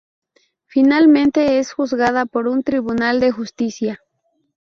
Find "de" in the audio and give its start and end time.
3.19-3.29